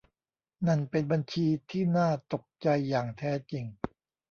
[0.67, 3.65] นั่นเป็นบัญชีที่น่าตกใจอย่างแท้จริง